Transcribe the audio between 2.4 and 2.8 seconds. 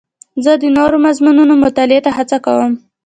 کوم.